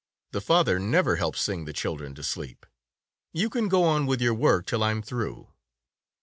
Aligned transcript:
The 0.31 0.41
father 0.41 0.79
never 0.79 1.17
helps 1.17 1.41
sing 1.41 1.65
the 1.65 1.73
children 1.73 2.15
to 2.15 2.23
sleep. 2.23 2.65
You 3.33 3.51
can 3.51 3.67
go 3.69 3.83
on 3.83 4.07
with 4.07 4.19
your 4.19 4.33
work 4.33 4.65
till 4.65 4.81
I'm 4.81 5.03
through." 5.03 5.53